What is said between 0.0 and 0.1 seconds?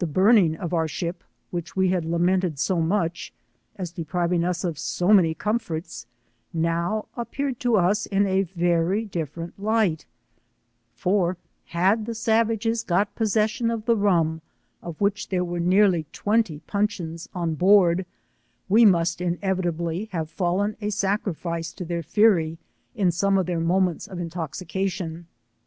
Ti}e